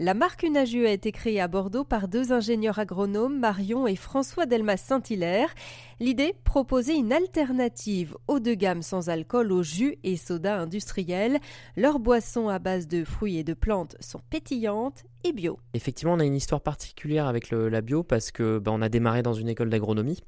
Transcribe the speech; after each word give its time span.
La 0.00 0.14
marque 0.14 0.44
Unaju 0.44 0.86
a 0.86 0.92
été 0.92 1.10
créée 1.10 1.40
à 1.40 1.48
Bordeaux 1.48 1.82
par 1.82 2.06
deux 2.06 2.32
ingénieurs 2.32 2.78
agronomes, 2.78 3.40
Marion 3.40 3.88
et 3.88 3.96
François 3.96 4.46
Delmas 4.46 4.76
Saint-Hilaire. 4.76 5.52
L'idée, 5.98 6.36
proposer 6.44 6.94
une 6.94 7.12
alternative 7.12 8.16
haut 8.28 8.38
de 8.38 8.54
gamme 8.54 8.82
sans 8.82 9.08
alcool 9.08 9.50
aux 9.50 9.64
jus 9.64 9.96
et 10.04 10.16
sodas 10.16 10.56
industriels. 10.56 11.40
Leurs 11.76 11.98
boissons 11.98 12.48
à 12.48 12.60
base 12.60 12.86
de 12.86 13.02
fruits 13.02 13.38
et 13.38 13.44
de 13.44 13.54
plantes 13.54 13.96
sont 13.98 14.20
pétillantes 14.30 15.02
et 15.24 15.32
bio. 15.32 15.58
Effectivement, 15.74 16.14
on 16.14 16.20
a 16.20 16.24
une 16.24 16.36
histoire 16.36 16.60
particulière 16.60 17.26
avec 17.26 17.50
la 17.50 17.80
bio 17.80 18.04
parce 18.04 18.30
que 18.30 18.60
bah, 18.60 18.70
on 18.72 18.82
a 18.82 18.88
démarré 18.88 19.24
dans 19.24 19.34
une 19.34 19.48
école 19.48 19.68
d'agronomie. 19.68 20.22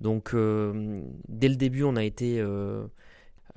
Donc 0.00 0.34
euh, 0.34 1.00
dès 1.28 1.48
le 1.48 1.56
début, 1.56 1.82
on 1.82 1.96
a 1.96 2.04
été 2.04 2.40
euh, 2.40 2.86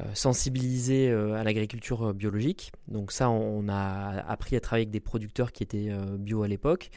euh, 0.01 0.05
sensibilisé 0.13 1.11
à 1.11 1.43
l'agriculture 1.43 2.13
biologique. 2.13 2.71
Donc 2.87 3.11
ça, 3.11 3.29
on 3.29 3.67
a 3.69 4.23
appris 4.27 4.55
à 4.55 4.59
travailler 4.59 4.83
avec 4.83 4.91
des 4.91 4.99
producteurs 4.99 5.51
qui 5.51 5.63
étaient 5.63 5.91
bio 6.17 6.43
à 6.43 6.47
l'époque. 6.47 6.89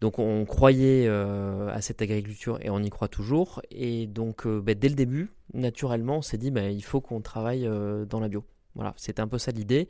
Donc 0.00 0.18
on 0.18 0.44
croyait 0.44 1.08
à 1.08 1.80
cette 1.80 2.02
agriculture 2.02 2.58
et 2.60 2.70
on 2.70 2.80
y 2.80 2.90
croit 2.90 3.08
toujours. 3.08 3.62
Et 3.70 4.06
donc 4.06 4.46
bah, 4.46 4.74
dès 4.74 4.88
le 4.88 4.94
début, 4.94 5.30
naturellement, 5.54 6.18
on 6.18 6.22
s'est 6.22 6.38
dit 6.38 6.50
bah, 6.50 6.68
il 6.68 6.84
faut 6.84 7.00
qu'on 7.00 7.20
travaille 7.20 7.68
dans 8.08 8.20
la 8.20 8.28
bio. 8.28 8.44
Voilà, 8.76 8.92
c'était 8.98 9.20
un 9.20 9.28
peu 9.28 9.38
ça 9.38 9.50
l'idée. 9.52 9.88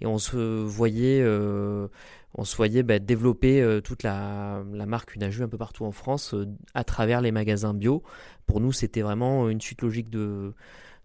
Et 0.00 0.06
on 0.06 0.18
se 0.18 0.36
voyait, 0.36 1.20
euh, 1.22 1.86
on 2.34 2.44
se 2.44 2.56
voyait 2.56 2.82
bah, 2.82 2.98
développer 2.98 3.62
euh, 3.62 3.80
toute 3.80 4.02
la, 4.02 4.64
la 4.72 4.86
marque 4.86 5.14
Unaju 5.14 5.44
un 5.44 5.48
peu 5.48 5.56
partout 5.56 5.84
en 5.84 5.92
France 5.92 6.34
euh, 6.34 6.46
à 6.74 6.82
travers 6.82 7.20
les 7.20 7.30
magasins 7.30 7.74
bio. 7.74 8.02
Pour 8.46 8.60
nous, 8.60 8.72
c'était 8.72 9.02
vraiment 9.02 9.48
une 9.48 9.60
suite 9.60 9.82
logique 9.82 10.10
de, 10.10 10.52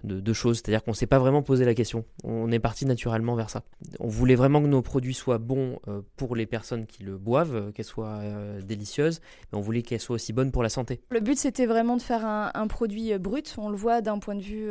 de, 0.03 0.33
choses. 0.33 0.57
C'est-à-dire 0.57 0.83
qu'on 0.83 0.91
ne 0.91 0.95
s'est 0.95 1.07
pas 1.07 1.19
vraiment 1.19 1.41
posé 1.41 1.65
la 1.65 1.73
question. 1.73 2.05
On 2.23 2.51
est 2.51 2.59
parti 2.59 2.85
naturellement 2.85 3.35
vers 3.35 3.49
ça. 3.49 3.63
On 3.99 4.07
voulait 4.07 4.35
vraiment 4.35 4.61
que 4.61 4.67
nos 4.67 4.81
produits 4.81 5.13
soient 5.13 5.37
bons 5.37 5.79
euh, 5.87 6.01
pour 6.15 6.35
les 6.35 6.45
personnes 6.45 6.85
qui 6.85 7.03
le 7.03 7.17
boivent, 7.17 7.55
euh, 7.55 7.71
qu'elles 7.71 7.85
soient 7.85 8.19
euh, 8.21 8.61
délicieuses, 8.61 9.21
mais 9.51 9.57
on 9.57 9.61
voulait 9.61 9.81
qu'elles 9.81 9.99
soient 9.99 10.15
aussi 10.15 10.33
bonnes 10.33 10.51
pour 10.51 10.63
la 10.63 10.69
santé. 10.69 11.01
Le 11.09 11.19
but, 11.19 11.37
c'était 11.37 11.65
vraiment 11.65 11.97
de 11.97 12.01
faire 12.01 12.25
un, 12.25 12.67
produit 12.67 13.17
brut. 13.17 13.55
On 13.57 13.69
le 13.69 13.75
voit 13.75 14.01
d'un 14.01 14.19
point 14.19 14.35
de 14.35 14.41
vue 14.41 14.69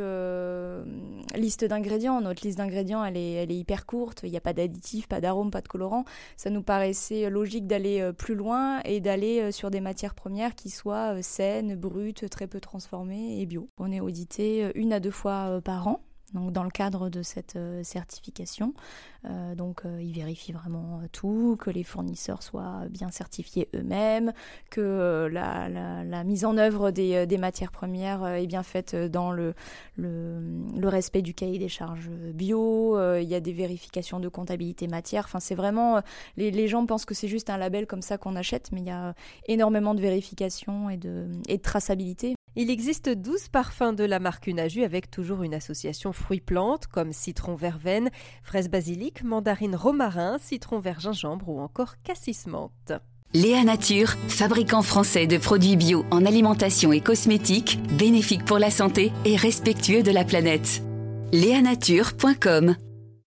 liste 1.37 1.65
d'ingrédients. 1.65 2.21
Notre 2.21 2.45
liste 2.45 2.57
d'ingrédients, 2.57 3.03
elle 3.03 3.17
est, 3.17 3.33
elle 3.33 3.51
est 3.51 3.57
hyper 3.57 3.85
courte. 3.85 4.21
Il 4.23 4.31
n'y 4.31 4.37
a 4.37 4.41
pas 4.41 4.53
d'additifs, 4.53 5.07
pas 5.07 5.19
d'arômes, 5.19 5.51
pas 5.51 5.61
de 5.61 5.67
colorants. 5.67 6.05
Ça 6.37 6.49
nous 6.49 6.63
paraissait 6.63 7.29
logique 7.29 7.67
d'aller 7.67 8.11
plus 8.17 8.35
loin 8.35 8.79
et 8.85 9.01
d'aller 9.01 9.51
sur 9.51 9.69
des 9.69 9.81
matières 9.81 10.15
premières 10.15 10.55
qui 10.55 10.69
soient 10.69 11.21
saines, 11.21 11.75
brutes, 11.75 12.29
très 12.29 12.47
peu 12.47 12.61
transformées 12.61 13.41
et 13.41 13.45
bio. 13.45 13.69
On 13.77 13.91
est 13.91 13.99
audité 13.99 14.71
une 14.75 14.93
à 14.93 14.99
deux 14.99 15.11
fois 15.11 15.18
fois 15.19 15.49
euh, 15.49 15.61
par 15.61 15.87
an 15.87 16.01
donc 16.35 16.53
dans 16.53 16.63
le 16.63 16.69
cadre 16.69 17.09
de 17.09 17.23
cette 17.23 17.55
euh, 17.55 17.81
certification. 17.83 18.75
Euh, 19.25 19.55
donc 19.55 19.81
ils 19.99 20.11
vérifient 20.11 20.51
vraiment 20.51 21.01
tout, 21.11 21.57
que 21.59 21.71
les 21.71 21.83
fournisseurs 21.83 22.43
soient 22.43 22.83
bien 22.87 23.09
certifiés 23.09 23.67
eux-mêmes, 23.75 24.31
que 24.69 25.27
la, 25.31 26.23
mise 26.23 26.45
en 26.45 26.55
œuvre 26.55 26.91
des, 26.91 27.37
matières 27.39 27.71
premières 27.71 28.23
est 28.27 28.45
bien 28.45 28.61
faite 28.61 28.95
dans 28.95 29.31
le, 29.31 29.55
respect 30.83 31.23
du 31.23 31.33
cahier 31.33 31.57
des 31.57 31.67
charges 31.67 32.11
bio. 32.11 32.95
il 33.17 33.27
y 33.27 33.33
a 33.33 33.39
des 33.39 33.51
vérifications 33.51 34.19
de 34.19 34.29
comptabilité 34.29 34.87
matière. 34.87 35.23
Enfin, 35.25 35.39
c'est 35.39 35.55
vraiment 35.55 35.99
les, 36.37 36.67
gens 36.67 36.85
pensent 36.85 37.05
que 37.05 37.15
c'est 37.15 37.27
juste 37.27 37.49
un 37.49 37.57
label 37.57 37.87
comme 37.87 38.03
ça 38.03 38.19
qu'on 38.19 38.35
achète, 38.35 38.71
mais 38.71 38.81
il 38.81 38.87
y 38.87 38.91
a 38.91 39.15
énormément 39.47 39.95
de 39.95 40.01
vérifications 40.01 40.91
et 40.91 40.97
de 40.97 41.27
traçabilité. 41.61 42.35
Il 42.55 42.69
existe 42.69 43.09
12 43.09 43.49
parfums 43.49 43.93
de 43.95 44.03
la 44.03 44.19
marque 44.19 44.47
Unaju 44.47 44.83
avec 44.83 45.11
toujours 45.11 45.43
une 45.43 45.53
association 45.53 46.11
fruits-plantes 46.11 46.87
comme 46.87 47.13
citron 47.13 47.55
verveine, 47.55 48.09
fraise 48.43 48.69
basilic, 48.69 49.23
mandarine 49.23 49.75
romarin, 49.75 50.37
citron 50.39 50.79
vert 50.79 50.99
gingembre 50.99 51.49
ou 51.49 51.59
encore 51.59 51.95
cassis 52.03 52.47
menthe. 52.47 52.93
Léa 53.33 53.63
Nature, 53.63 54.15
fabricant 54.27 54.81
français 54.81 55.27
de 55.27 55.37
produits 55.37 55.77
bio 55.77 56.03
en 56.09 56.25
alimentation 56.25 56.91
et 56.91 57.01
cosmétiques, 57.01 57.79
bénéfique 57.97 58.43
pour 58.43 58.57
la 58.57 58.71
santé 58.71 59.11
et 59.23 59.35
respectueux 59.35 60.01
de 60.01 60.11
la 60.11 60.25
planète. 60.25 60.81
Léanature.com 61.31 62.75